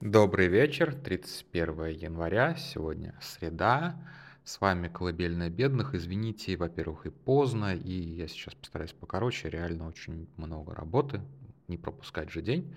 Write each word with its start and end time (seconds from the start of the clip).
Добрый 0.00 0.46
вечер, 0.46 0.94
31 0.94 1.86
января, 1.86 2.54
сегодня 2.54 3.18
среда. 3.20 3.96
С 4.44 4.60
вами 4.60 4.86
«Колыбельная 4.86 5.50
бедных». 5.50 5.92
Извините, 5.92 6.56
во-первых, 6.56 7.06
и 7.06 7.10
поздно, 7.10 7.74
и 7.74 7.90
я 7.90 8.28
сейчас 8.28 8.54
постараюсь 8.54 8.92
покороче, 8.92 9.50
реально 9.50 9.88
очень 9.88 10.28
много 10.36 10.72
работы, 10.72 11.20
не 11.66 11.78
пропускать 11.78 12.30
же 12.30 12.42
день, 12.42 12.76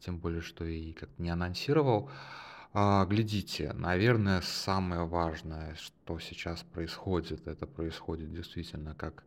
тем 0.00 0.18
более, 0.18 0.40
что 0.40 0.64
и 0.64 0.94
как-то 0.94 1.20
не 1.20 1.28
анонсировал. 1.28 2.10
А, 2.72 3.04
глядите, 3.04 3.74
наверное, 3.74 4.40
самое 4.40 5.04
важное, 5.04 5.74
что 5.74 6.18
сейчас 6.20 6.62
происходит, 6.62 7.48
это 7.48 7.66
происходит 7.66 8.32
действительно 8.32 8.94
как 8.94 9.24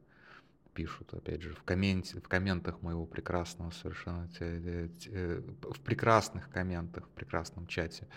пишут, 0.76 1.14
опять 1.14 1.42
же, 1.42 1.54
в, 1.54 1.64
комменте, 1.64 2.20
в 2.20 2.28
комментах 2.28 2.82
моего 2.82 3.06
прекрасного 3.06 3.72
совершенно, 3.72 4.30
э, 4.40 5.42
в 5.62 5.80
прекрасных 5.80 6.50
комментах, 6.52 7.08
в 7.08 7.10
прекрасном 7.10 7.66
чате 7.66 8.08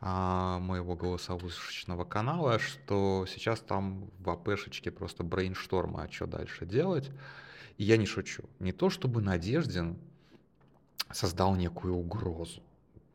а, 0.00 0.58
моего 0.58 0.96
голосовышечного 0.96 2.04
канала, 2.04 2.58
что 2.58 3.26
сейчас 3.28 3.60
там 3.60 4.10
в 4.18 4.30
АПшечке 4.30 4.90
просто 4.90 5.22
брейншторма, 5.22 6.04
а 6.04 6.10
что 6.10 6.26
дальше 6.26 6.66
делать. 6.66 7.10
И 7.76 7.84
я 7.84 7.96
не 7.98 8.06
шучу. 8.06 8.44
Не 8.58 8.72
то 8.72 8.90
чтобы 8.90 9.20
Надеждин 9.20 9.98
создал 11.12 11.54
некую 11.54 11.94
угрозу. 11.94 12.62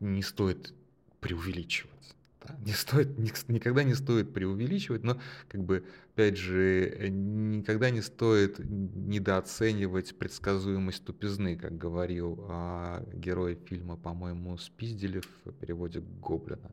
Не 0.00 0.22
стоит 0.22 0.72
преувеличивать. 1.20 2.15
Да? 2.46 2.56
Не 2.64 2.72
стоит, 2.72 3.18
никогда 3.48 3.82
не 3.84 3.94
стоит 3.94 4.32
преувеличивать, 4.32 5.02
но, 5.02 5.18
как 5.48 5.62
бы, 5.64 5.84
опять 6.14 6.36
же, 6.36 7.08
никогда 7.10 7.90
не 7.90 8.02
стоит 8.02 8.58
недооценивать 8.58 10.16
предсказуемость 10.18 11.04
тупизны, 11.04 11.56
как 11.56 11.76
говорил 11.76 12.44
а, 12.48 13.04
герой 13.12 13.58
фильма, 13.66 13.96
по-моему, 13.96 14.56
«Спиздили» 14.58 15.20
в 15.44 15.52
переводе 15.52 16.00
Гоблина. 16.00 16.70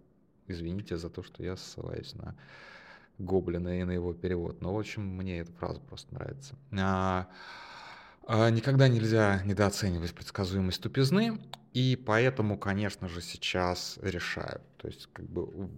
Извините 0.48 0.98
за 0.98 1.10
то, 1.10 1.24
что 1.24 1.44
я 1.44 1.56
ссылаюсь 1.56 2.14
на 2.16 2.36
Гоблина 3.18 3.80
и 3.80 3.84
на 3.84 3.92
его 3.92 4.14
перевод. 4.14 4.62
Но, 4.62 4.74
в 4.74 4.80
общем, 4.80 5.04
мне 5.04 5.40
эта 5.40 5.52
фраза 5.54 5.80
просто 5.80 6.14
нравится. 6.14 6.56
А, 6.72 7.28
а, 8.26 8.50
никогда 8.50 8.88
нельзя 8.88 9.42
недооценивать 9.44 10.14
предсказуемость 10.14 10.82
тупизны, 10.82 11.40
и 11.74 11.96
поэтому, 11.96 12.58
конечно 12.58 13.08
же, 13.08 13.22
сейчас 13.22 13.98
решают. 14.02 14.62
То 14.78 14.88
есть, 14.88 15.10
как 15.12 15.26
бы 15.26 15.70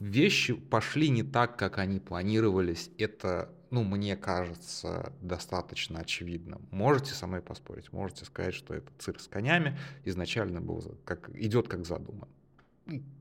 вещи 0.00 0.54
пошли 0.54 1.08
не 1.10 1.22
так, 1.22 1.56
как 1.56 1.78
они 1.78 2.00
планировались. 2.00 2.90
Это, 2.98 3.48
ну, 3.70 3.84
мне 3.84 4.16
кажется, 4.16 5.12
достаточно 5.20 6.00
очевидно. 6.00 6.60
Можете 6.72 7.14
со 7.14 7.28
мной 7.28 7.40
поспорить, 7.40 7.92
можете 7.92 8.24
сказать, 8.24 8.54
что 8.54 8.74
это 8.74 8.90
цирк 8.98 9.20
с 9.20 9.28
конями 9.28 9.78
изначально 10.04 10.60
был 10.60 10.82
как 11.04 11.30
идет 11.36 11.68
как 11.68 11.86
задуман. 11.86 12.28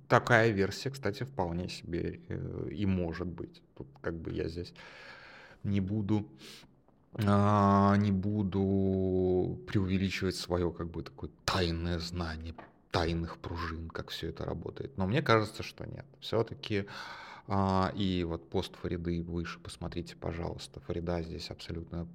Такая 0.07 0.49
версия, 0.49 0.89
кстати, 0.89 1.23
вполне 1.23 1.69
себе 1.69 2.19
э, 2.27 2.69
и 2.71 2.85
может 2.85 3.27
быть. 3.27 3.61
Тут 3.77 3.87
как 4.01 4.19
бы 4.19 4.31
я 4.31 4.49
здесь 4.49 4.73
не 5.63 5.79
буду 5.79 6.27
а, 7.13 7.95
не 7.97 8.11
буду 8.11 9.59
преувеличивать 9.67 10.35
свое 10.35 10.71
как 10.71 10.89
бы 10.89 11.03
такое 11.03 11.29
тайное 11.51 11.99
знание 11.99 12.55
тайных 12.91 13.37
пружин, 13.37 13.89
как 13.89 14.09
все 14.09 14.29
это 14.29 14.45
работает. 14.45 14.97
Но 14.97 15.07
мне 15.07 15.21
кажется, 15.21 15.63
что 15.63 15.85
нет. 15.85 16.05
Все-таки 16.19 16.85
а, 17.47 17.91
и 17.95 18.23
вот 18.23 18.49
пост 18.49 18.75
Фариды 18.75 19.23
выше, 19.23 19.59
посмотрите, 19.59 20.15
пожалуйста. 20.15 20.79
Фарида 20.81 21.21
здесь 21.21 21.49
абсолютно 21.49 22.07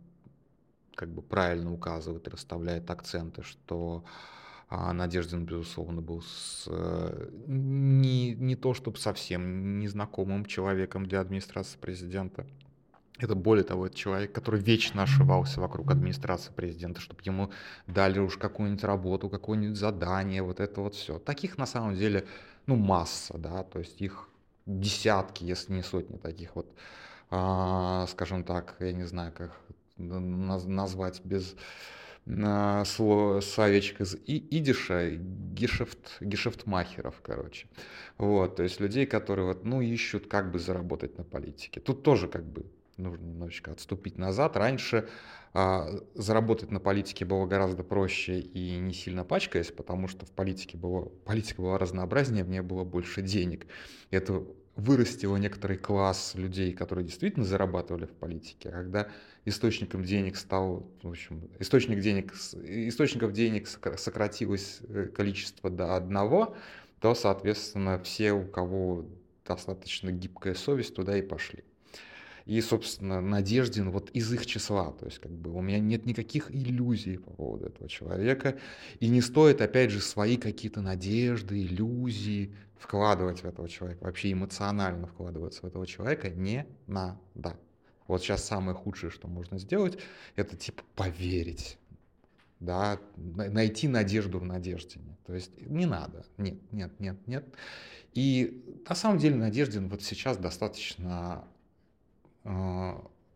как 0.95 1.11
бы 1.11 1.23
правильно 1.23 1.73
указывает 1.73 2.27
и 2.27 2.31
расставляет 2.31 2.91
акценты, 2.91 3.43
что 3.43 4.05
а, 4.69 4.93
Надеждин, 4.93 5.45
безусловно, 5.45 6.01
был 6.01 6.23
с, 6.23 6.65
э, 6.67 7.31
не, 7.47 8.35
не 8.35 8.57
то 8.57 8.75
чтобы 8.75 8.99
совсем 8.99 9.79
незнакомым 9.79 10.45
человеком 10.47 11.07
для 11.07 11.21
администрации 11.21 11.79
президента, 11.79 12.47
это 13.19 13.35
более 13.35 13.65
того, 13.65 13.87
это 13.87 13.97
человек, 13.97 14.33
который 14.33 14.61
вечно 14.61 15.03
ошивался 15.03 15.61
вокруг 15.61 15.91
администрации 15.91 16.53
президента, 16.53 17.01
чтобы 17.01 17.21
ему 17.25 17.51
дали 17.87 18.19
уж 18.19 18.37
какую-нибудь 18.37 18.85
работу, 18.85 19.29
какое-нибудь 19.29 19.77
задание, 19.77 20.43
вот 20.43 20.61
это 20.61 20.81
вот 20.81 20.95
все. 20.95 21.19
Таких 21.19 21.59
на 21.59 21.67
самом 21.67 21.95
деле, 21.95 22.27
ну, 22.67 22.77
масса, 22.77 23.39
да, 23.39 23.63
то 23.63 23.79
есть 23.79 24.01
их 24.01 24.29
десятки, 24.67 25.45
если 25.45 25.73
не 25.73 25.83
сотни 25.83 26.17
таких 26.17 26.57
вот, 26.57 26.67
а, 27.31 28.07
скажем 28.09 28.45
так, 28.45 28.77
я 28.81 28.93
не 28.93 29.05
знаю, 29.05 29.33
как 29.33 29.53
назвать 29.97 31.25
без 31.25 31.57
а, 32.29 32.85
слово, 32.85 33.41
словечек 33.41 34.01
из 34.01 34.15
и, 34.15 34.45
идиша, 34.59 35.11
гешефт, 35.11 36.19
гешефтмахеров, 36.21 37.15
короче. 37.23 37.69
Вот, 38.19 38.57
то 38.57 38.63
есть 38.63 38.81
людей, 38.81 39.07
которые 39.07 39.47
вот, 39.47 39.65
ну, 39.65 39.81
ищут, 39.81 40.27
как 40.27 40.51
бы 40.51 40.59
заработать 40.59 41.17
на 41.19 41.25
политике. 41.25 41.81
Тут 41.81 42.03
тоже 42.03 42.29
как 42.29 42.45
бы 42.45 42.67
нужно 42.97 43.25
немножечко 43.25 43.73
отступить 43.73 44.19
назад. 44.19 44.57
Раньше 44.57 45.09
а, 45.53 45.89
заработать 46.15 46.71
на 46.71 46.81
политике 46.81 47.25
было 47.25 47.47
гораздо 47.47 47.83
проще 47.83 48.41
и 48.41 48.77
не 48.77 48.93
сильно 48.93 49.25
пачкаясь, 49.25 49.71
потому 49.71 50.09
что 50.09 50.27
в 50.27 50.31
политике 50.31 50.77
было, 50.77 51.07
политика 51.25 51.63
была 51.63 51.79
разнообразнее, 51.79 52.45
в 52.45 52.49
ней 52.49 52.61
было 52.61 52.85
больше 52.85 53.23
денег. 53.23 53.67
Это 54.11 54.45
вырастило 54.77 55.37
некоторый 55.37 55.79
класс 55.79 56.35
людей, 56.35 56.73
которые 56.73 57.07
действительно 57.07 57.47
зарабатывали 57.47 58.05
в 58.05 58.13
политике. 58.13 58.69
А 58.69 58.73
когда 58.73 59.09
источником 59.47 60.05
денег 60.05 60.37
стал, 60.37 60.87
в 61.03 61.09
общем, 61.09 61.49
источник 61.59 62.01
денег, 62.01 62.35
источников 62.35 63.33
денег 63.33 63.67
сократилось 63.69 64.81
э, 64.89 65.07
количество 65.07 65.71
до 65.71 65.97
одного, 65.97 66.55
то, 67.01 67.15
соответственно, 67.15 67.99
все, 68.03 68.33
у 68.33 68.47
кого 68.47 69.07
достаточно 69.47 70.11
гибкая 70.11 70.55
совесть, 70.55 70.95
туда 70.95 71.17
и 71.17 71.23
пошли 71.23 71.65
и, 72.47 72.61
собственно, 72.61 73.21
Надеждин 73.21 73.91
вот 73.91 74.11
из 74.11 74.33
их 74.33 74.47
числа. 74.47 74.93
То 74.93 75.07
есть, 75.07 75.19
как 75.19 75.33
бы 75.33 75.53
у 75.53 75.61
меня 75.61 75.81
нет 75.81 76.07
никаких 76.07 76.55
иллюзий 76.55 77.19
по 77.19 77.33
поводу 77.33 77.67
этого 77.67 77.89
человека. 77.89 78.57
И 79.01 79.09
не 79.09 79.21
стоит, 79.21 79.61
опять 79.61 79.91
же, 79.91 80.01
свои 80.01 80.37
какие-то 80.37 80.81
надежды, 80.81 81.61
иллюзии 81.61 82.55
вкладывать 82.79 83.41
в 83.41 83.47
этого 83.47 83.69
человека, 83.69 84.05
вообще 84.05 84.33
эмоционально 84.33 85.09
вкладываться 85.09 85.63
в 85.63 85.65
этого 85.65 85.87
человека 85.89 86.31
не 86.31 86.67
надо. 86.87 87.59
Вот 88.07 88.23
сейчас 88.23 88.45
самое 88.45 88.77
худшее, 88.77 89.11
что 89.11 89.27
можно 89.27 89.59
сделать, 89.59 89.99
это 90.37 90.57
типа 90.57 90.85
поверить, 90.95 91.79
да, 92.61 93.01
найти 93.17 93.89
надежду 93.89 94.39
в 94.39 94.45
Надеждине. 94.45 95.17
То 95.27 95.35
есть 95.35 95.51
не 95.61 95.87
надо, 95.87 96.25
нет, 96.39 96.61
нет, 96.71 97.01
нет, 97.01 97.27
нет. 97.27 97.45
И 98.15 98.83
на 98.89 98.95
самом 98.95 99.19
деле 99.19 99.35
Надеждин 99.35 99.89
вот 99.89 100.03
сейчас 100.03 100.37
достаточно 100.37 101.45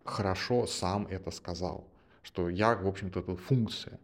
хорошо 0.05 0.67
сам 0.67 1.07
это 1.07 1.31
сказал, 1.31 1.89
что 2.23 2.49
я, 2.49 2.75
в 2.75 2.87
общем-то, 2.87 3.21
это 3.21 3.37
функция. 3.37 3.99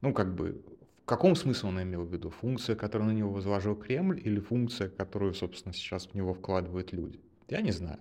Ну, 0.00 0.12
как 0.12 0.34
бы, 0.34 0.62
в 1.02 1.06
каком 1.06 1.36
смысле 1.36 1.68
он 1.68 1.82
имел 1.82 2.04
в 2.04 2.12
виду? 2.12 2.30
Функция, 2.30 2.76
которую 2.76 3.10
на 3.10 3.14
него 3.14 3.30
возложил 3.30 3.76
Кремль, 3.76 4.20
или 4.22 4.40
функция, 4.40 4.88
которую, 4.88 5.34
собственно, 5.34 5.74
сейчас 5.74 6.06
в 6.06 6.14
него 6.14 6.34
вкладывают 6.34 6.92
люди? 6.92 7.20
Я 7.48 7.60
не 7.60 7.72
знаю. 7.72 7.98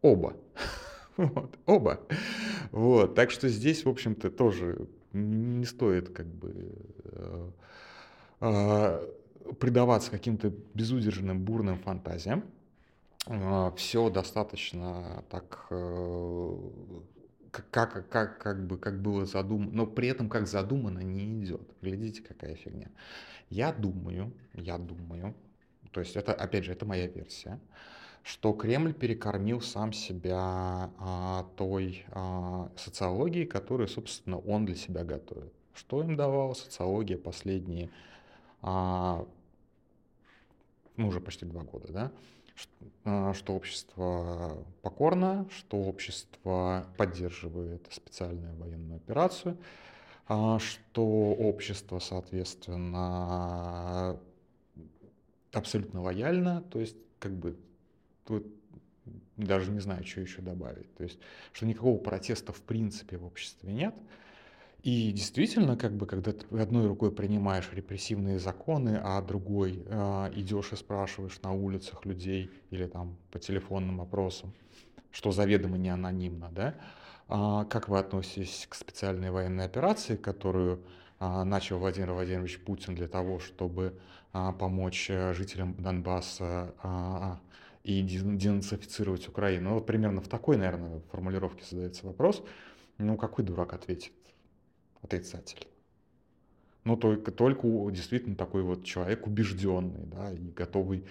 Оба. 0.00 0.36
Вот, 1.18 1.58
оба. 1.66 2.00
Вот, 2.70 3.14
так 3.14 3.30
что 3.30 3.46
здесь, 3.50 3.84
в 3.84 3.88
общем-то, 3.90 4.30
тоже 4.30 4.88
не 5.12 5.66
стоит 5.66 6.08
как 6.08 6.26
бы 6.26 6.74
э, 7.04 7.50
э, 8.40 9.54
предаваться 9.60 10.10
каким-то 10.10 10.52
безудержным 10.72 11.38
бурным 11.44 11.78
фантазиям. 11.78 12.44
А, 13.26 13.70
все 13.72 14.10
достаточно 14.10 15.24
так 15.30 15.66
э, 15.70 16.56
как, 17.50 18.08
как, 18.08 18.38
как, 18.38 18.66
бы, 18.66 18.78
как 18.78 19.00
было 19.00 19.26
задумано, 19.26 19.70
но 19.72 19.86
при 19.86 20.08
этом 20.08 20.28
как 20.28 20.46
задумано 20.48 21.00
не 21.00 21.44
идет. 21.44 21.62
Глядите, 21.82 22.22
какая 22.22 22.56
фигня. 22.56 22.90
Я 23.50 23.72
думаю, 23.72 24.32
я 24.54 24.78
думаю, 24.78 25.34
то 25.92 26.00
есть 26.00 26.16
это, 26.16 26.32
опять 26.32 26.64
же, 26.64 26.72
это 26.72 26.86
моя 26.86 27.06
версия, 27.06 27.60
что 28.22 28.52
Кремль 28.54 28.94
перекормил 28.94 29.60
сам 29.60 29.92
себя 29.92 30.90
а, 30.98 31.46
той 31.56 32.04
а, 32.08 32.70
социологией, 32.76 33.46
которую, 33.46 33.88
собственно, 33.88 34.38
он 34.38 34.64
для 34.64 34.76
себя 34.76 35.04
готовит. 35.04 35.52
Что 35.74 36.02
им 36.02 36.16
давала 36.16 36.54
социология 36.54 37.18
последние, 37.18 37.90
а, 38.62 39.26
ну, 40.96 41.08
уже 41.08 41.20
почти 41.20 41.44
два 41.44 41.62
года, 41.62 41.92
да? 41.92 42.12
А, 43.04 43.34
что 43.34 43.54
общество 43.54 44.64
покорно, 44.80 45.48
что 45.50 45.78
общество 45.78 46.86
поддерживает 46.96 47.88
специальную 47.90 48.54
военную 48.56 48.96
операцию, 48.96 49.58
а, 50.28 50.60
что 50.60 51.04
общество, 51.04 51.98
соответственно, 51.98 54.20
абсолютно 55.52 56.02
лояльно, 56.02 56.62
то 56.70 56.78
есть 56.78 56.96
как 57.18 57.32
бы 57.32 57.56
тут 58.24 58.46
даже 59.36 59.72
не 59.72 59.80
знаю, 59.80 60.06
что 60.06 60.20
еще 60.20 60.40
добавить. 60.40 60.94
То 60.94 61.02
есть, 61.02 61.18
что 61.52 61.66
никакого 61.66 61.98
протеста 61.98 62.52
в 62.52 62.62
принципе 62.62 63.16
в 63.16 63.24
обществе 63.24 63.72
нет. 63.72 63.96
И 64.82 65.12
действительно, 65.12 65.76
как 65.76 65.92
бы, 65.92 66.06
когда 66.06 66.32
ты 66.32 66.58
одной 66.58 66.88
рукой 66.88 67.12
принимаешь 67.12 67.70
репрессивные 67.72 68.40
законы, 68.40 69.00
а 69.02 69.22
другой 69.22 69.84
э, 69.86 70.32
идешь 70.34 70.72
и 70.72 70.76
спрашиваешь 70.76 71.40
на 71.42 71.52
улицах 71.52 72.04
людей 72.04 72.50
или 72.70 72.86
там 72.86 73.16
по 73.30 73.38
телефонным 73.38 74.00
опросам, 74.00 74.52
что 75.12 75.30
заведомо 75.30 75.78
не 75.78 75.90
анонимно, 75.90 76.50
да, 76.50 76.74
а 77.28 77.64
как 77.64 77.88
вы 77.88 77.98
относитесь 77.98 78.66
к 78.68 78.74
специальной 78.74 79.30
военной 79.30 79.64
операции, 79.64 80.16
которую 80.16 80.82
а, 81.18 81.44
начал 81.44 81.78
Владимир 81.78 82.12
Владимирович 82.12 82.58
Путин 82.58 82.96
для 82.96 83.06
того, 83.06 83.38
чтобы 83.38 83.96
а, 84.32 84.52
помочь 84.52 85.08
э, 85.08 85.32
жителям 85.34 85.74
Донбасса 85.78 86.74
а, 86.82 87.40
и 87.84 88.02
денацифицировать 88.02 89.28
Украину? 89.28 89.70
Ну, 89.70 89.74
вот 89.76 89.86
примерно 89.86 90.20
в 90.20 90.26
такой, 90.26 90.56
наверное, 90.56 91.00
формулировке 91.12 91.64
задается 91.70 92.06
вопрос. 92.06 92.42
Ну, 92.98 93.16
какой 93.16 93.44
дурак 93.44 93.72
ответит? 93.72 94.12
Отрицательно. 95.02 95.66
Ну, 96.84 96.96
только, 96.96 97.30
только 97.30 97.68
действительно 97.90 98.34
такой 98.34 98.62
вот 98.62 98.84
человек 98.84 99.26
убежденный, 99.26 100.04
да, 100.06 100.32
и 100.32 100.50
готовый 100.50 101.04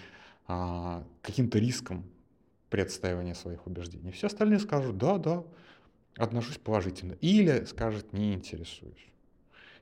а, 0.48 1.06
каким-то 1.22 1.60
риском 1.60 2.04
при 2.70 2.82
отстаивании 2.82 3.34
своих 3.34 3.68
убеждений. 3.68 4.12
Все 4.12 4.28
остальные 4.28 4.60
скажут, 4.60 4.98
да, 4.98 5.18
да, 5.18 5.44
отношусь 6.18 6.58
положительно. 6.58 7.14
Или 7.22 7.64
скажет, 7.66 8.12
не 8.12 8.34
интересуюсь. 8.34 9.08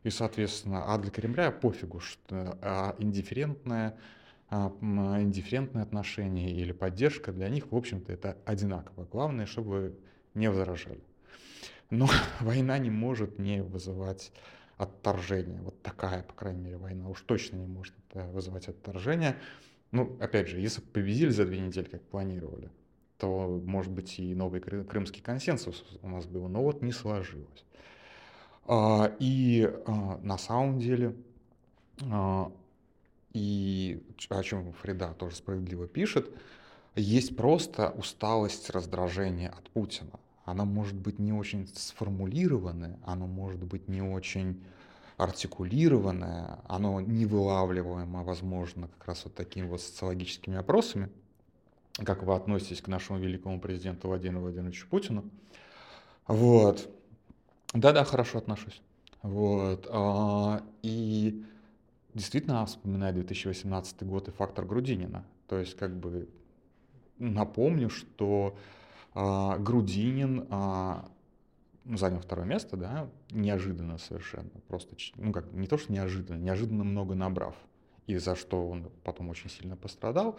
И, 0.03 0.09
соответственно, 0.09 0.93
а 0.93 0.97
для 0.97 1.11
Кремля 1.11 1.51
пофигу, 1.51 1.99
что 1.99 2.57
а 2.61 2.95
индифферентное, 2.99 3.97
а, 4.49 4.71
индифферентное 4.79 5.83
отношение 5.83 6.51
или 6.51 6.71
поддержка 6.71 7.31
для 7.31 7.49
них, 7.49 7.71
в 7.71 7.75
общем-то, 7.75 8.13
это 8.13 8.37
одинаково. 8.45 9.05
Главное, 9.05 9.45
чтобы 9.45 9.97
не 10.35 10.49
возражали. 10.49 11.01
Но 11.89 12.07
война 12.39 12.77
не 12.77 12.89
может 12.89 13.39
не 13.39 13.63
вызывать 13.63 14.31
отторжение. 14.77 15.61
Вот 15.61 15.81
такая, 15.81 16.23
по 16.23 16.33
крайней 16.33 16.61
мере, 16.61 16.77
война 16.77 17.09
уж 17.09 17.21
точно 17.21 17.57
не 17.57 17.67
может 17.67 17.93
вызывать 18.13 18.67
отторжение. 18.67 19.37
Ну, 19.91 20.17
опять 20.19 20.47
же, 20.47 20.59
если 20.59 20.81
победили 20.81 21.31
за 21.31 21.45
две 21.45 21.59
недели, 21.59 21.85
как 21.85 22.01
планировали, 22.03 22.69
то, 23.17 23.61
может 23.65 23.91
быть, 23.91 24.19
и 24.19 24.33
новый 24.33 24.61
крымский 24.61 25.21
консенсус 25.21 25.83
у 26.01 26.07
нас 26.07 26.25
был, 26.25 26.47
но 26.47 26.63
вот 26.63 26.81
не 26.81 26.91
сложилось. 26.91 27.65
А, 28.65 29.13
и 29.19 29.69
а, 29.85 30.19
на 30.21 30.37
самом 30.37 30.79
деле, 30.79 31.15
а, 32.09 32.51
и 33.33 34.01
о 34.29 34.43
чем 34.43 34.71
Фрида 34.73 35.15
тоже 35.15 35.35
справедливо 35.35 35.87
пишет, 35.87 36.29
есть 36.95 37.35
просто 37.35 37.89
усталость, 37.89 38.69
раздражение 38.69 39.49
от 39.49 39.69
Путина. 39.71 40.19
Она 40.49 40.65
может 40.65 40.95
быть 40.95 41.19
не 41.19 41.31
очень 41.31 41.67
сформулированная, 41.67 42.97
она 43.05 43.27
может 43.27 43.63
быть 43.63 43.87
не 43.87 44.01
очень 44.01 44.63
артикулированное, 45.17 46.59
оно 46.67 47.01
не 47.01 47.25
вылавливаемо, 47.25 48.23
возможно, 48.23 48.87
как 48.87 49.07
раз 49.09 49.25
вот 49.25 49.35
такими 49.35 49.67
вот 49.67 49.81
социологическими 49.81 50.57
опросами, 50.57 51.09
как 52.03 52.23
вы 52.23 52.33
относитесь 52.33 52.81
к 52.81 52.87
нашему 52.87 53.19
великому 53.19 53.59
президенту 53.59 54.07
Владимиру 54.07 54.41
Владимировичу 54.41 54.87
Путину. 54.87 55.25
Вот. 56.25 56.89
Да-да, 57.73 58.03
хорошо 58.03 58.37
отношусь. 58.39 58.81
Вот. 59.21 59.87
А, 59.91 60.63
и 60.81 61.43
действительно 62.13 62.65
вспоминаю 62.65 63.13
2018 63.13 64.03
год 64.03 64.29
и 64.29 64.31
фактор 64.31 64.65
Грудинина. 64.65 65.25
То 65.47 65.57
есть, 65.57 65.75
как 65.75 65.95
бы 65.95 66.27
напомню, 67.17 67.89
что 67.89 68.57
Грудинин 69.13 70.47
а, 70.49 71.09
занял 71.85 72.19
второе 72.19 72.45
место, 72.45 72.77
да, 72.77 73.09
неожиданно 73.31 73.97
совершенно, 73.97 74.49
просто, 74.67 74.95
ну 75.15 75.31
как, 75.31 75.51
не 75.51 75.67
то, 75.67 75.77
что 75.77 75.91
неожиданно, 75.91 76.37
неожиданно 76.37 76.83
много 76.83 77.15
набрав, 77.15 77.55
и 78.07 78.17
за 78.17 78.35
что 78.35 78.69
он 78.69 78.91
потом 79.03 79.29
очень 79.29 79.49
сильно 79.49 79.75
пострадал. 79.75 80.37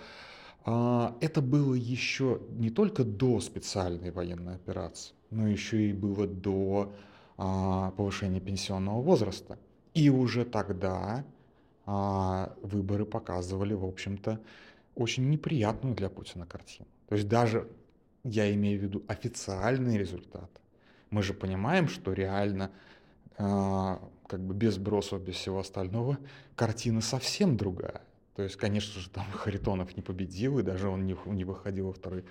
А, 0.64 1.17
это 1.20 1.40
было 1.40 1.75
еще 1.75 2.40
не 2.50 2.70
только 2.70 3.05
до 3.05 3.40
специальной 3.40 4.11
военной 4.11 4.55
операции, 4.55 5.14
но 5.31 5.49
еще 5.49 5.88
и 5.88 5.93
было 5.93 6.26
до 6.26 6.93
а, 7.37 7.90
повышения 7.93 8.40
пенсионного 8.40 9.00
возраста. 9.00 9.58
И 9.94 10.11
уже 10.11 10.44
тогда 10.44 11.25
а, 11.87 12.55
выборы 12.62 13.05
показывали, 13.05 13.75
в 13.75 13.84
общем-то, 13.84 14.40
очень 14.94 15.31
неприятную 15.31 15.94
для 15.94 16.11
Путина 16.11 16.46
картину. 16.46 16.87
То 17.08 17.14
есть 17.16 17.28
даже, 17.28 17.69
я 18.25 18.52
имею 18.55 18.81
в 18.81 18.82
виду, 18.82 19.02
официальный 19.08 19.96
результат. 19.96 20.50
Мы 21.11 21.22
же 21.22 21.34
понимаем, 21.34 21.88
что 21.88 22.12
реально, 22.12 22.70
как 23.37 24.40
бы 24.40 24.55
без 24.55 24.78
бросов, 24.78 25.22
без 25.22 25.37
всего 25.37 25.61
остального, 25.61 26.19
картина 26.55 27.00
совсем 27.00 27.56
другая. 27.56 28.02
То 28.37 28.43
есть, 28.44 28.56
конечно 28.56 29.00
же, 29.00 29.11
там 29.11 29.25
Харитонов 29.32 29.96
не 29.96 30.02
победил, 30.02 30.58
и 30.58 30.62
даже 30.62 30.88
он 30.88 31.05
не, 31.05 31.17
не 31.26 31.44
выходил 31.44 31.88
во 31.88 31.93
второй 31.93 32.25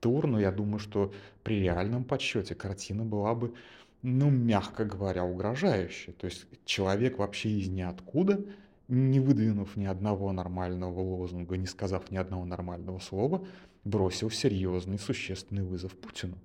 тур, 0.00 0.26
но 0.26 0.38
я 0.38 0.52
думаю, 0.52 0.78
что 0.78 1.12
при 1.42 1.60
реальном 1.60 2.04
подсчете 2.04 2.54
картина 2.54 3.04
была 3.04 3.34
бы, 3.34 3.54
ну, 4.02 4.30
мягко 4.30 4.84
говоря, 4.84 5.24
угрожающей. 5.24 6.12
То 6.12 6.26
есть 6.26 6.46
человек 6.64 7.18
вообще 7.18 7.50
из 7.50 7.68
ниоткуда, 7.68 8.44
не 8.88 9.20
выдвинув 9.20 9.76
ни 9.76 9.86
одного 9.86 10.32
нормального 10.32 11.00
лозунга, 11.00 11.56
не 11.56 11.66
сказав 11.66 12.10
ни 12.10 12.16
одного 12.16 12.44
нормального 12.44 12.98
слова, 12.98 13.44
бросил 13.84 14.30
серьезный, 14.30 14.98
существенный 14.98 15.62
вызов 15.62 15.96
Путину. 15.96 16.38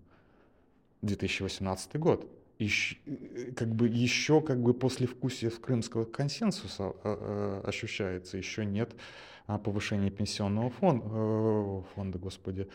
2018 1.02 1.98
год 1.98 2.28
еще, 2.60 2.98
э, 3.06 3.52
как 3.56 3.74
бы 3.74 3.88
еще 3.88 4.42
как 4.42 4.62
бы 4.62 4.74
после 4.74 5.08
вкусия 5.08 5.50
крымского 5.50 6.06
консенсуса 6.06 6.84
а, 6.84 6.94
а, 7.04 7.62
ощущается, 7.68 8.38
еще 8.38 8.66
нет 8.66 8.96
а, 9.48 9.58
повышения 9.58 10.12
пенсионного 10.12 10.70
фонда, 10.70 11.08
э, 11.10 11.82
фонда, 11.96 12.20
господи, 12.20 12.68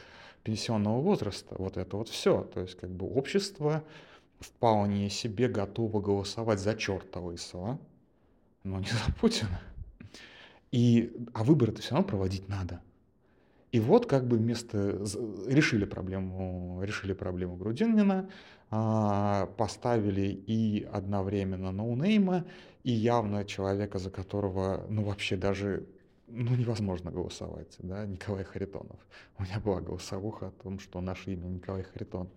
пенсионного 0.42 1.00
возраста. 1.00 1.54
Вот 1.58 1.76
это 1.76 1.96
вот 1.96 2.08
все. 2.08 2.42
То 2.54 2.60
есть 2.60 2.76
как 2.76 2.90
бы 2.90 3.06
общество 3.06 3.84
вполне 4.40 5.08
себе 5.10 5.48
готово 5.48 6.00
голосовать 6.00 6.60
за 6.60 6.74
черта 6.74 7.20
лысого, 7.20 7.78
но 8.66 8.80
не 8.80 8.86
за 9.06 9.12
Путина. 9.20 9.60
И, 10.72 11.12
а 11.32 11.44
выборы-то 11.44 11.80
все 11.80 11.94
равно 11.94 12.08
проводить 12.08 12.48
надо. 12.48 12.80
И 13.72 13.80
вот 13.80 14.06
как 14.06 14.26
бы 14.26 14.36
вместо 14.36 15.04
решили 15.46 15.84
проблему, 15.84 16.80
решили 16.82 17.12
проблему 17.12 17.56
Грудинина, 17.56 18.28
а, 18.70 19.46
поставили 19.56 20.28
и 20.46 20.84
одновременно 20.92 21.72
ноунейма, 21.72 22.44
и 22.84 22.92
явно 22.92 23.44
человека, 23.44 23.98
за 23.98 24.10
которого, 24.10 24.86
ну, 24.88 25.02
вообще 25.04 25.36
даже 25.36 25.86
ну, 26.28 26.54
невозможно 26.56 27.10
голосовать, 27.10 27.76
да, 27.78 28.04
Николай 28.06 28.44
Харитонов. 28.44 28.98
У 29.38 29.42
меня 29.42 29.60
была 29.60 29.80
голосовуха 29.80 30.48
о 30.48 30.62
том, 30.62 30.78
что 30.78 31.00
наше 31.00 31.32
имя 31.32 31.46
Николай 31.46 31.82
Харитонов. 31.82 32.32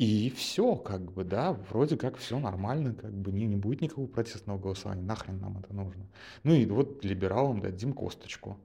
И 0.00 0.30
все, 0.30 0.76
как 0.76 1.12
бы, 1.12 1.24
да, 1.24 1.52
вроде 1.68 1.98
как 1.98 2.16
все 2.16 2.38
нормально, 2.38 2.94
как 2.94 3.12
бы 3.12 3.32
не, 3.32 3.44
не 3.44 3.56
будет 3.56 3.82
никакого 3.82 4.06
протестного 4.06 4.56
голосования, 4.56 5.02
нахрен 5.02 5.38
нам 5.38 5.58
это 5.58 5.74
нужно. 5.74 6.06
Ну 6.42 6.54
и 6.54 6.64
вот 6.64 7.04
либералам 7.04 7.60
дадим 7.60 7.92
косточку. 7.92 8.56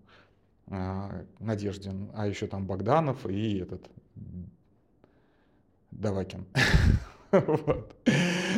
А, 0.67 1.25
Надеждин, 1.39 2.09
а 2.13 2.25
еще 2.25 2.47
там 2.47 2.65
Богданов 2.65 3.27
и 3.27 3.57
этот 3.57 3.85
Давакин. 5.91 6.45
вот. 7.31 7.93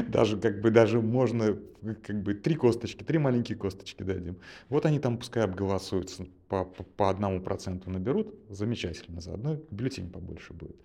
Даже 0.07 0.39
как 0.39 0.62
бы 0.62 0.69
даже 0.69 1.01
можно 1.01 1.57
как 2.03 2.22
бы 2.22 2.36
три 2.36 2.53
косточки, 2.53 3.03
три 3.03 3.17
маленькие 3.17 3.57
косточки 3.57 4.03
дадим. 4.03 4.38
Вот 4.69 4.86
они 4.86 5.00
там 5.00 5.17
пускай 5.17 5.43
обголосуются, 5.43 6.27
по, 6.48 6.63
по, 6.63 6.84
по 6.84 7.10
одному 7.10 7.41
проценту 7.41 7.89
наберут, 7.89 8.36
замечательно, 8.50 9.19
заодно 9.19 9.57
бюллетень 9.72 10.12
побольше 10.12 10.53
будет. 10.53 10.75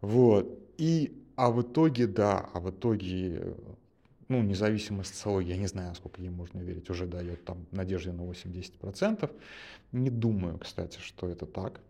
Вот. 0.00 0.58
И, 0.78 1.12
а 1.36 1.50
в 1.50 1.62
итоге, 1.62 2.06
да, 2.06 2.48
а 2.52 2.60
в 2.60 2.70
итоге, 2.70 3.54
ну, 4.28 4.42
независимая 4.42 5.04
социология, 5.04 5.54
я 5.54 5.60
не 5.60 5.66
знаю, 5.66 5.94
сколько 5.94 6.20
ей 6.20 6.30
можно 6.30 6.60
верить, 6.60 6.88
уже 6.90 7.06
дает 7.06 7.44
там 7.44 7.66
надежде 7.70 8.12
на 8.12 8.22
8-10%. 8.22 9.30
Не 9.92 10.10
думаю, 10.10 10.58
кстати, 10.58 10.98
что 11.00 11.28
это 11.28 11.46
так. 11.46 11.80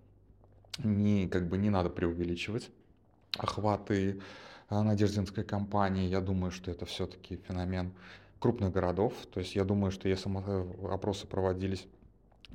Не, 0.78 1.28
как 1.28 1.48
бы 1.48 1.58
не 1.58 1.70
надо 1.70 1.90
преувеличивать 1.90 2.70
охваты 3.36 4.20
а, 4.68 4.82
Надеждинской 4.82 5.44
компании. 5.44 6.08
Я 6.08 6.20
думаю, 6.20 6.50
что 6.50 6.70
это 6.70 6.86
все-таки 6.86 7.36
феномен 7.36 7.92
крупных 8.38 8.72
городов. 8.72 9.12
То 9.32 9.40
есть 9.40 9.54
я 9.54 9.64
думаю, 9.64 9.90
что 9.90 10.08
если 10.08 10.30
опросы 10.92 11.26
проводились, 11.26 11.86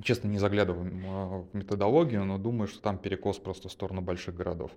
честно 0.02 0.28
не 0.28 0.38
заглядываю 0.38 0.90
а, 1.06 1.42
в 1.42 1.54
методологию, 1.54 2.24
но 2.24 2.38
думаю, 2.38 2.68
что 2.68 2.80
там 2.80 2.98
перекос 2.98 3.38
просто 3.38 3.68
в 3.68 3.72
сторону 3.72 4.00
больших 4.00 4.34
городов. 4.34 4.70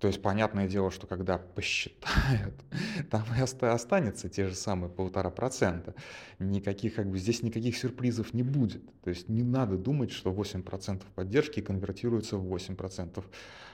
То 0.00 0.06
есть, 0.06 0.22
понятное 0.22 0.66
дело, 0.66 0.90
что 0.90 1.06
когда 1.06 1.36
посчитают, 1.36 2.54
там 3.10 3.22
и 3.36 3.66
останется 3.66 4.30
те 4.30 4.48
же 4.48 4.54
самые 4.54 4.88
полтора 4.88 5.28
процента. 5.28 5.94
Никаких, 6.38 6.94
как 6.94 7.10
бы, 7.10 7.18
здесь 7.18 7.42
никаких 7.42 7.76
сюрпризов 7.76 8.32
не 8.32 8.42
будет. 8.42 8.82
То 9.02 9.10
есть 9.10 9.28
не 9.28 9.42
надо 9.42 9.76
думать, 9.76 10.10
что 10.10 10.32
8% 10.32 11.02
поддержки 11.14 11.60
конвертируется 11.60 12.38
в 12.38 12.50
8% 12.50 13.22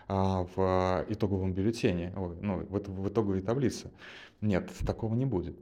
а, 0.09 0.49
в 0.57 1.07
итоговом 1.09 1.55
бюллетене, 1.55 2.13
ну, 2.17 2.57
в, 2.59 3.09
итоговой 3.09 3.41
таблице. 3.41 3.93
Нет, 4.41 4.73
такого 4.85 5.15
не 5.15 5.27
будет. 5.27 5.57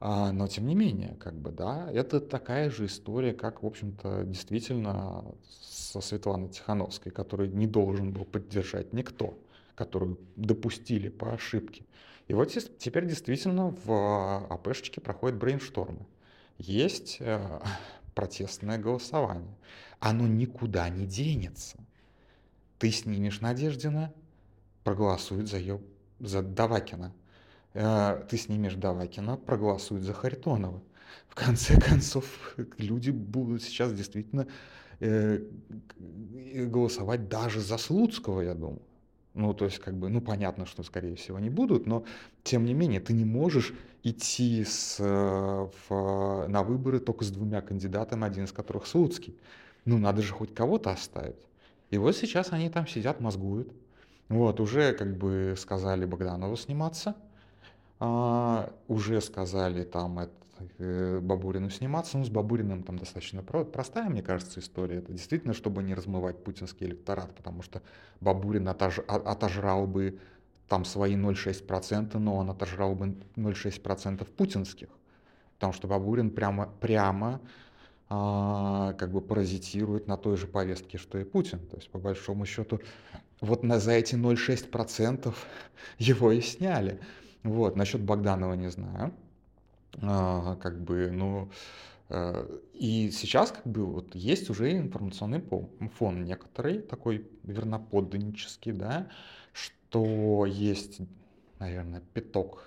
А, 0.00 0.32
но 0.32 0.48
тем 0.48 0.66
не 0.66 0.74
менее, 0.74 1.16
как 1.18 1.34
бы, 1.34 1.50
да, 1.50 1.90
это 1.90 2.20
такая 2.20 2.68
же 2.68 2.84
история, 2.84 3.32
как, 3.32 3.62
в 3.62 3.66
общем-то, 3.66 4.24
действительно 4.24 5.24
со 5.48 6.02
Светланой 6.02 6.50
Тихановской, 6.50 7.10
который 7.10 7.48
не 7.48 7.66
должен 7.66 8.12
был 8.12 8.26
поддержать 8.26 8.92
никто 8.92 9.38
которую 9.78 10.18
допустили 10.34 11.08
по 11.08 11.32
ошибке. 11.32 11.84
И 12.26 12.34
вот 12.34 12.48
теперь 12.78 13.06
действительно 13.06 13.70
в 13.70 13.92
а, 13.92 14.46
АПшечке 14.50 15.00
проходят 15.00 15.38
брейнштормы. 15.38 16.04
Есть 16.58 17.18
э, 17.20 17.60
протестное 18.16 18.76
голосование. 18.76 19.56
Оно 20.00 20.26
никуда 20.26 20.88
не 20.88 21.06
денется. 21.06 21.78
Ты 22.78 22.90
снимешь 22.90 23.40
Надеждина, 23.40 24.12
проголосуют 24.82 25.48
за, 25.48 25.58
ее, 25.58 25.80
за 26.18 26.42
Давакина. 26.42 27.14
Э, 27.74 28.24
ты 28.28 28.36
снимешь 28.36 28.74
Давакина, 28.74 29.36
проголосуют 29.36 30.02
за 30.02 30.12
Харитонова. 30.12 30.82
В 31.28 31.36
конце 31.36 31.80
концов, 31.88 32.24
люди 32.78 33.10
будут 33.10 33.62
сейчас 33.62 33.92
действительно 33.92 34.48
э, 34.98 35.40
голосовать 35.96 37.28
даже 37.28 37.60
за 37.60 37.78
Слуцкого, 37.78 38.40
я 38.40 38.54
думаю. 38.54 38.82
Ну, 39.38 39.54
то 39.54 39.66
есть, 39.66 39.78
как 39.78 39.94
бы, 39.94 40.08
ну, 40.08 40.20
понятно, 40.20 40.66
что, 40.66 40.82
скорее 40.82 41.14
всего, 41.14 41.38
не 41.38 41.48
будут, 41.48 41.86
но, 41.86 42.02
тем 42.42 42.64
не 42.64 42.74
менее, 42.74 42.98
ты 42.98 43.12
не 43.12 43.24
можешь 43.24 43.72
идти 44.02 44.64
с, 44.64 44.96
э, 44.98 45.68
в, 45.88 46.48
на 46.48 46.64
выборы 46.64 46.98
только 46.98 47.24
с 47.24 47.30
двумя 47.30 47.60
кандидатами, 47.60 48.26
один 48.26 48.46
из 48.46 48.52
которых 48.52 48.88
Слуцкий. 48.88 49.38
Ну, 49.84 49.96
надо 49.96 50.22
же 50.22 50.32
хоть 50.32 50.52
кого-то 50.52 50.90
оставить. 50.90 51.36
И 51.90 51.98
вот 51.98 52.16
сейчас 52.16 52.52
они 52.52 52.68
там 52.68 52.88
сидят, 52.88 53.20
мозгуют. 53.20 53.72
Вот, 54.28 54.58
уже, 54.58 54.92
как 54.92 55.16
бы, 55.16 55.54
сказали 55.56 56.04
Богданову 56.04 56.56
сниматься, 56.56 57.14
а, 58.00 58.72
уже 58.88 59.20
сказали 59.20 59.84
там 59.84 60.18
это, 60.18 60.32
э, 60.78 61.20
Бабурину 61.20 61.70
сниматься. 61.70 62.18
Ну, 62.18 62.24
с 62.24 62.30
Бабуриным 62.30 62.82
там 62.82 62.98
достаточно 62.98 63.42
простая, 63.42 64.08
мне 64.08 64.22
кажется, 64.22 64.60
история. 64.60 64.98
Это 64.98 65.12
действительно, 65.12 65.54
чтобы 65.54 65.82
не 65.82 65.94
размывать 65.94 66.42
путинский 66.42 66.86
электорат, 66.86 67.34
потому 67.34 67.62
что 67.62 67.82
Бабурин 68.20 68.68
отож, 68.68 68.98
отожрал 69.06 69.86
бы 69.86 70.18
там 70.68 70.84
свои 70.84 71.16
0,6%, 71.16 72.18
но 72.18 72.36
он 72.36 72.50
отожрал 72.50 72.94
бы 72.94 73.16
0,6% 73.36 74.24
путинских. 74.24 74.88
Потому 75.54 75.72
что 75.72 75.88
Бабурин 75.88 76.30
прямо, 76.30 76.68
прямо 76.80 77.40
а, 78.10 78.92
как 78.94 79.10
бы 79.10 79.20
паразитирует 79.20 80.06
на 80.06 80.16
той 80.16 80.36
же 80.36 80.46
повестке, 80.46 80.98
что 80.98 81.18
и 81.18 81.24
Путин. 81.24 81.58
То 81.58 81.76
есть, 81.76 81.90
по 81.90 81.98
большому 81.98 82.46
счету, 82.46 82.80
вот 83.40 83.62
на, 83.62 83.78
за 83.78 83.92
эти 83.92 84.14
0,6% 84.14 85.34
его 85.98 86.32
и 86.32 86.40
сняли. 86.40 87.00
Вот, 87.42 87.76
насчет 87.76 88.00
Богданова 88.00 88.54
не 88.54 88.70
знаю. 88.70 89.12
А, 90.02 90.56
как 90.56 90.80
бы, 90.82 91.10
ну, 91.10 91.50
и 92.72 93.10
сейчас 93.12 93.52
как 93.52 93.66
бы 93.66 93.84
вот 93.84 94.14
есть 94.14 94.48
уже 94.48 94.72
информационный 94.78 95.42
фон 95.98 96.24
некоторый, 96.24 96.80
такой 96.80 97.26
верноподданнический, 97.42 98.72
да, 98.72 99.08
что 99.52 100.46
есть, 100.46 101.00
наверное, 101.58 102.00
пяток 102.14 102.66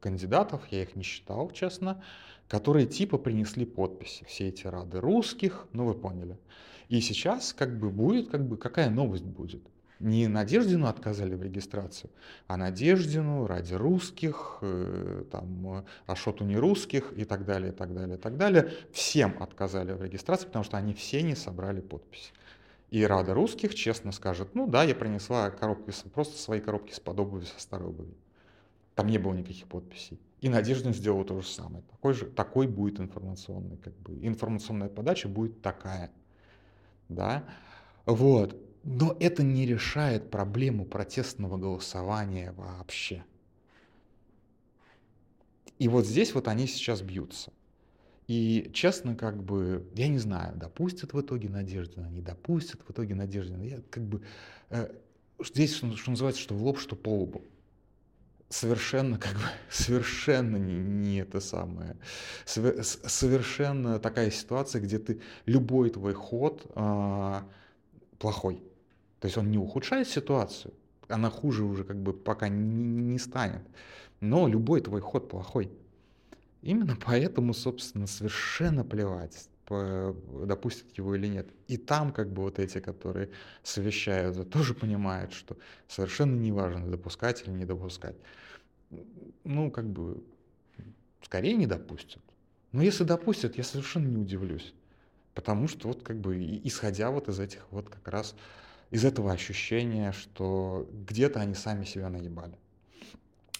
кандидатов, 0.00 0.62
я 0.70 0.82
их 0.82 0.96
не 0.96 1.02
считал, 1.02 1.50
честно, 1.50 2.02
которые 2.48 2.86
типа 2.86 3.18
принесли 3.18 3.66
подписи, 3.66 4.24
все 4.24 4.48
эти 4.48 4.66
рады 4.66 5.00
русских, 5.00 5.66
ну 5.72 5.84
вы 5.84 5.94
поняли. 5.94 6.38
И 6.88 7.02
сейчас 7.02 7.52
как 7.52 7.78
бы 7.78 7.90
будет, 7.90 8.30
как 8.30 8.48
бы, 8.48 8.56
какая 8.56 8.88
новость 8.88 9.24
будет? 9.24 9.62
Не 10.00 10.28
Надеждину 10.28 10.86
отказали 10.86 11.34
в 11.34 11.42
регистрацию, 11.42 12.10
а 12.46 12.56
Надеждину 12.56 13.46
ради 13.46 13.74
русских, 13.74 14.58
э, 14.62 15.24
там, 15.30 15.84
Ашоту 16.06 16.44
не 16.44 16.56
русских 16.56 17.12
и 17.16 17.24
так 17.24 17.44
далее, 17.44 17.72
и 17.72 17.74
так 17.74 17.94
далее, 17.94 18.16
и 18.16 18.20
так 18.20 18.36
далее. 18.36 18.72
Всем 18.92 19.42
отказали 19.42 19.92
в 19.92 20.02
регистрации, 20.02 20.46
потому 20.46 20.64
что 20.64 20.76
они 20.76 20.94
все 20.94 21.22
не 21.22 21.34
собрали 21.34 21.80
подписи. 21.80 22.32
И 22.90 23.04
Рада 23.04 23.34
русских 23.34 23.74
честно 23.74 24.12
скажет, 24.12 24.54
ну 24.54 24.66
да, 24.66 24.84
я 24.84 24.94
принесла 24.94 25.50
коробки, 25.50 25.92
просто 26.14 26.38
свои 26.38 26.60
коробки 26.60 26.92
с 26.92 27.00
подобными 27.00 27.44
со 27.44 27.60
старой 27.60 27.88
обуви. 27.88 28.14
Там 28.94 29.08
не 29.08 29.18
было 29.18 29.34
никаких 29.34 29.66
подписей. 29.66 30.18
И 30.40 30.48
Надеждин 30.48 30.94
сделал 30.94 31.24
то 31.24 31.40
же 31.40 31.46
самое. 31.46 31.82
Такой, 31.90 32.14
же, 32.14 32.26
такой 32.26 32.66
будет 32.66 33.00
информационный, 33.00 33.76
как 33.76 33.96
бы, 33.98 34.18
информационная 34.22 34.88
подача 34.88 35.28
будет 35.28 35.60
такая. 35.60 36.10
Да? 37.08 37.44
Вот. 38.06 38.56
Но 38.84 39.16
это 39.20 39.42
не 39.42 39.66
решает 39.66 40.30
проблему 40.30 40.84
протестного 40.84 41.56
голосования 41.56 42.52
вообще. 42.52 43.24
И 45.78 45.88
вот 45.88 46.06
здесь 46.06 46.34
вот 46.34 46.48
они 46.48 46.66
сейчас 46.66 47.02
бьются. 47.02 47.52
И 48.26 48.70
честно, 48.74 49.16
как 49.16 49.42
бы, 49.42 49.86
я 49.94 50.08
не 50.08 50.18
знаю, 50.18 50.54
допустят 50.56 51.14
в 51.14 51.20
итоге 51.20 51.48
Надеждина, 51.48 52.06
не 52.06 52.20
допустят 52.20 52.82
в 52.86 52.90
итоге 52.90 53.14
Надеждина. 53.14 53.62
Я 53.62 53.80
как 53.88 54.04
бы, 54.04 54.22
э, 54.68 54.92
здесь, 55.42 55.74
что, 55.74 55.96
что 55.96 56.10
называется, 56.10 56.42
что 56.42 56.54
в 56.54 56.62
лоб, 56.62 56.78
что 56.78 56.94
по 56.94 57.08
лбу. 57.08 57.42
Совершенно, 58.50 59.18
как 59.18 59.32
бы, 59.32 59.40
совершенно 59.70 60.56
не, 60.56 60.74
не 60.74 61.20
это 61.20 61.40
самое. 61.40 61.96
Совершенно 62.44 63.98
такая 63.98 64.30
ситуация, 64.30 64.82
где 64.82 64.98
ты, 64.98 65.22
любой 65.46 65.88
твой 65.88 66.12
ход 66.12 66.70
э, 66.74 67.40
плохой. 68.18 68.62
То 69.20 69.26
есть 69.26 69.36
он 69.36 69.50
не 69.50 69.58
ухудшает 69.58 70.08
ситуацию, 70.08 70.74
она 71.08 71.30
хуже 71.30 71.64
уже 71.64 71.84
как 71.84 71.96
бы 71.96 72.12
пока 72.12 72.48
не, 72.48 72.84
не 72.84 73.18
станет. 73.18 73.62
Но 74.20 74.48
любой 74.48 74.80
твой 74.80 75.00
ход 75.00 75.28
плохой. 75.28 75.70
Именно 76.62 76.96
поэтому, 77.04 77.54
собственно, 77.54 78.06
совершенно 78.06 78.84
плевать, 78.84 79.48
допустят 79.68 80.96
его 80.96 81.14
или 81.14 81.26
нет. 81.28 81.48
И 81.68 81.76
там 81.76 82.12
как 82.12 82.32
бы 82.32 82.42
вот 82.42 82.58
эти, 82.58 82.80
которые 82.80 83.30
совещают, 83.62 84.50
тоже 84.50 84.74
понимают, 84.74 85.32
что 85.32 85.56
совершенно 85.86 86.34
не 86.34 86.52
важно, 86.52 86.90
допускать 86.90 87.42
или 87.46 87.50
не 87.50 87.64
допускать. 87.64 88.16
Ну, 89.44 89.70
как 89.70 89.88
бы, 89.88 90.22
скорее 91.22 91.54
не 91.54 91.66
допустят. 91.66 92.22
Но 92.72 92.82
если 92.82 93.04
допустят, 93.04 93.56
я 93.56 93.64
совершенно 93.64 94.08
не 94.08 94.16
удивлюсь. 94.16 94.74
Потому 95.34 95.68
что 95.68 95.88
вот 95.88 96.02
как 96.02 96.18
бы, 96.18 96.60
исходя 96.64 97.10
вот 97.10 97.28
из 97.28 97.38
этих 97.38 97.64
вот 97.70 97.88
как 97.88 98.08
раз 98.08 98.34
из 98.90 99.04
этого 99.04 99.32
ощущения, 99.32 100.12
что 100.12 100.88
где-то 100.92 101.40
они 101.40 101.54
сами 101.54 101.84
себя 101.84 102.08
наебали. 102.08 102.58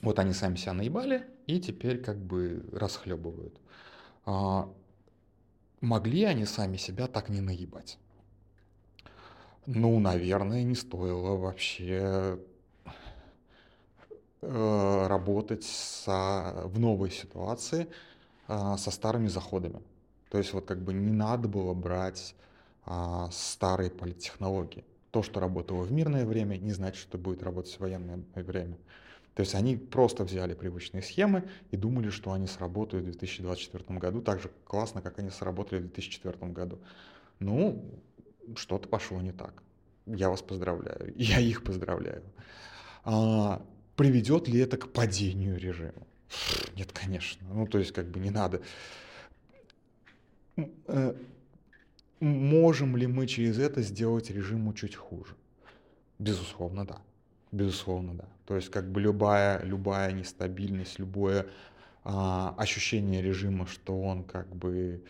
Вот 0.01 0.19
они 0.19 0.33
сами 0.33 0.57
себя 0.57 0.73
наебали 0.73 1.27
и 1.47 1.61
теперь 1.61 2.03
как 2.03 2.19
бы 2.19 2.65
расхлебывают. 2.73 3.61
А, 4.25 4.73
могли 5.81 6.25
они 6.25 6.47
сами 6.47 6.77
себя 6.77 7.09
так 7.09 7.29
не 7.29 7.41
наебать? 7.41 7.99
Ну, 9.67 9.99
наверное, 9.99 10.63
не 10.63 10.75
стоило 10.75 11.37
вообще 11.37 12.39
э, 14.41 15.07
работать 15.09 15.65
со, 15.65 16.63
в 16.65 16.79
новой 16.79 17.11
ситуации 17.11 17.89
э, 18.47 18.77
со 18.79 18.91
старыми 18.91 19.29
заходами. 19.29 19.83
То 20.31 20.39
есть 20.39 20.55
вот 20.55 20.65
как 20.65 20.83
бы 20.83 20.95
не 20.95 21.13
надо 21.13 21.49
было 21.49 21.75
брать 21.75 22.35
э, 22.87 23.27
старые 23.31 23.91
политтехнологии 23.91 24.85
то, 25.11 25.23
что 25.23 25.41
работало 25.41 25.83
в 25.83 25.93
мирное 25.93 26.27
время, 26.27 26.57
не 26.57 26.73
значит, 26.73 27.01
что 27.01 27.19
будет 27.19 27.43
работать 27.43 27.75
в 27.75 27.81
военное 27.81 28.23
время. 28.35 28.77
То 29.35 29.43
есть 29.43 29.55
они 29.55 29.77
просто 29.77 30.25
взяли 30.25 30.55
привычные 30.55 31.03
схемы 31.03 31.49
и 31.71 31.77
думали, 31.77 32.11
что 32.11 32.33
они 32.33 32.47
сработают 32.47 33.07
в 33.07 33.11
2024 33.11 33.99
году 33.99 34.21
так 34.21 34.41
же 34.43 34.51
классно, 34.65 35.01
как 35.01 35.19
они 35.21 35.31
сработали 35.31 35.79
в 35.79 35.83
2004 35.83 36.53
году. 36.53 36.81
Ну, 37.39 37.85
что-то 38.57 38.89
пошло 38.89 39.21
не 39.21 39.33
так. 39.33 39.63
Я 40.07 40.31
вас 40.31 40.43
поздравляю. 40.43 41.13
Я 41.17 41.39
их 41.39 41.63
поздравляю. 41.63 42.25
А, 43.05 43.65
приведет 43.95 44.49
ли 44.49 44.59
это 44.59 44.77
к 44.77 44.91
падению 44.93 45.57
режима? 45.57 46.07
Нет, 46.75 46.91
конечно. 46.93 47.47
Ну, 47.53 47.67
то 47.67 47.79
есть, 47.79 47.93
как 47.93 48.09
бы 48.09 48.19
не 48.19 48.31
надо 48.31 48.61
э, 50.57 51.15
Можем 52.21 52.97
ли 52.97 53.07
мы 53.07 53.27
через 53.27 53.59
это 53.59 53.83
сделать 53.83 54.31
режиму 54.31 54.73
чуть 54.73 54.97
хуже? 54.97 55.35
Безусловно, 56.19 56.87
да. 56.87 56.99
Безусловно, 57.53 58.15
да. 58.15 58.25
То 58.45 58.57
есть 58.57 58.71
как 58.71 58.91
бы 58.91 59.01
любая, 59.01 59.63
любая 59.65 60.13
нестабильность, 60.13 60.99
любое 60.99 61.47
а, 62.05 62.55
ощущение 62.59 63.23
режима, 63.23 63.67
что 63.67 64.01
он 64.01 64.25
как 64.25 64.55
бы 64.55 65.03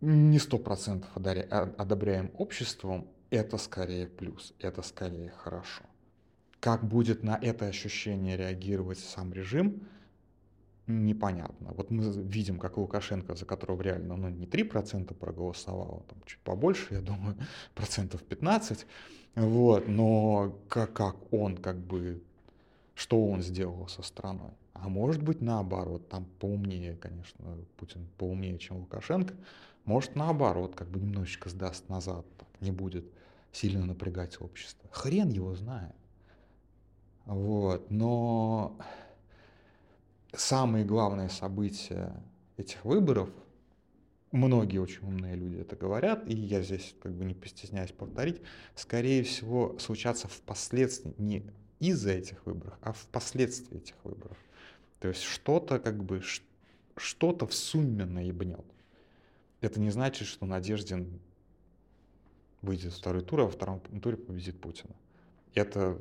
не 0.00 0.38
сто 0.38 0.58
процентов 0.58 1.10
одобряем 1.14 2.30
обществом, 2.36 3.06
это 3.30 3.58
скорее 3.58 4.06
плюс, 4.06 4.54
это 4.58 4.82
скорее 4.82 5.30
хорошо. 5.30 5.84
как 6.60 6.82
будет 6.82 7.22
на 7.22 7.38
это 7.42 7.66
ощущение 7.66 8.36
реагировать 8.38 8.98
сам 8.98 9.34
режим, 9.34 9.86
непонятно. 10.86 11.72
Вот 11.76 11.90
мы 11.90 12.04
видим, 12.22 12.58
как 12.58 12.76
Лукашенко, 12.76 13.34
за 13.34 13.44
которого 13.44 13.80
реально 13.82 14.16
ну, 14.16 14.28
не 14.28 14.46
3% 14.46 15.14
проголосовало, 15.14 16.02
там 16.08 16.18
чуть 16.26 16.40
побольше, 16.40 16.94
я 16.94 17.00
думаю, 17.00 17.36
процентов 17.74 18.22
15, 18.22 18.86
вот, 19.36 19.88
но 19.88 20.58
как, 20.68 20.92
как 20.92 21.32
он, 21.32 21.56
как 21.56 21.78
бы, 21.78 22.22
что 22.94 23.26
он 23.26 23.42
сделал 23.42 23.88
со 23.88 24.02
страной. 24.02 24.52
А 24.74 24.88
может 24.88 25.22
быть 25.22 25.40
наоборот, 25.40 26.08
там 26.08 26.26
поумнее, 26.38 26.96
конечно, 26.96 27.56
Путин 27.76 28.06
поумнее, 28.18 28.58
чем 28.58 28.78
Лукашенко, 28.78 29.34
может 29.84 30.16
наоборот, 30.16 30.74
как 30.74 30.88
бы 30.88 31.00
немножечко 31.00 31.48
сдаст 31.48 31.88
назад, 31.88 32.26
так, 32.38 32.48
не 32.60 32.70
будет 32.70 33.06
сильно 33.52 33.86
напрягать 33.86 34.40
общество. 34.40 34.88
Хрен 34.92 35.28
его 35.28 35.54
знает. 35.54 35.94
Вот, 37.26 37.90
но 37.90 38.76
самые 40.36 40.84
главные 40.84 41.28
события 41.28 42.12
этих 42.56 42.84
выборов, 42.84 43.30
многие 44.32 44.78
очень 44.78 45.02
умные 45.02 45.36
люди 45.36 45.56
это 45.56 45.76
говорят, 45.76 46.28
и 46.28 46.34
я 46.34 46.62
здесь 46.62 46.94
как 47.00 47.12
бы 47.12 47.24
не 47.24 47.34
постесняюсь 47.34 47.92
повторить, 47.92 48.40
скорее 48.74 49.22
всего 49.22 49.78
случатся 49.78 50.28
впоследствии, 50.28 51.14
не 51.18 51.44
из-за 51.80 52.12
этих 52.12 52.44
выборов, 52.46 52.78
а 52.82 52.92
впоследствии 52.92 53.78
этих 53.78 53.94
выборов. 54.04 54.36
То 55.00 55.08
есть 55.08 55.22
что-то 55.22 55.78
как 55.78 56.02
бы, 56.02 56.22
что-то 56.96 57.46
в 57.46 57.54
сумме 57.54 58.04
наебнет. 58.04 58.64
Это 59.60 59.80
не 59.80 59.90
значит, 59.90 60.28
что 60.28 60.46
Надеждин 60.46 61.20
выйдет 62.62 62.92
в 62.92 62.98
второй 62.98 63.22
тур, 63.22 63.40
а 63.40 63.44
во 63.44 63.50
втором 63.50 63.80
туре 63.80 64.16
победит 64.16 64.60
Путина. 64.60 64.94
Это 65.54 65.98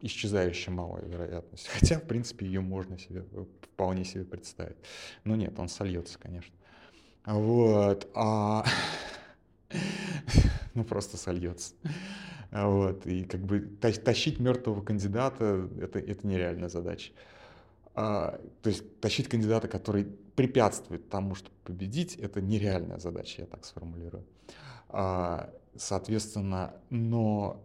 исчезающая 0.00 0.72
малая 0.72 1.04
вероятность. 1.04 1.68
Хотя, 1.78 1.98
в 1.98 2.04
принципе, 2.04 2.46
ее 2.46 2.60
можно 2.60 2.98
себе 2.98 3.24
вполне 3.62 4.04
себе 4.04 4.24
представить. 4.24 4.76
Но 5.24 5.36
нет, 5.36 5.58
он 5.58 5.68
сольется, 5.68 6.18
конечно. 6.18 6.54
Вот. 7.24 8.08
А... 8.14 8.64
ну, 10.74 10.84
просто 10.84 11.16
сольется. 11.16 11.74
Вот. 12.50 13.06
И 13.06 13.24
как 13.24 13.40
бы 13.40 13.60
тащить 13.60 14.38
мертвого 14.38 14.82
кандидата 14.82 15.68
это, 15.80 15.98
это 15.98 16.26
нереальная 16.26 16.68
задача. 16.68 17.12
А, 17.94 18.40
то 18.62 18.70
есть 18.70 19.00
тащить 19.00 19.28
кандидата, 19.28 19.68
который 19.68 20.04
препятствует 20.04 21.08
тому, 21.08 21.34
чтобы 21.34 21.54
победить, 21.64 22.16
это 22.16 22.40
нереальная 22.40 22.98
задача, 22.98 23.42
я 23.42 23.46
так 23.46 23.64
сформулирую. 23.64 24.24
А, 24.88 25.50
соответственно, 25.76 26.74
но 26.90 27.64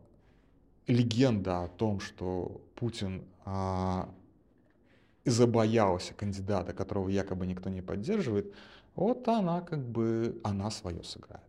легенда 0.89 1.63
о 1.63 1.67
том, 1.67 1.99
что 1.99 2.61
Путин 2.75 3.23
а, 3.45 4.09
забоялся 5.23 6.13
кандидата, 6.13 6.73
которого 6.73 7.09
якобы 7.09 7.45
никто 7.45 7.69
не 7.69 7.81
поддерживает, 7.81 8.53
вот 8.95 9.27
она 9.27 9.61
как 9.61 9.79
бы, 9.87 10.41
она 10.43 10.69
свое 10.71 11.03
сыграет. 11.03 11.43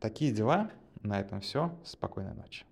Такие 0.00 0.32
дела. 0.32 0.70
На 1.02 1.18
этом 1.18 1.40
все. 1.40 1.76
Спокойной 1.84 2.34
ночи. 2.34 2.64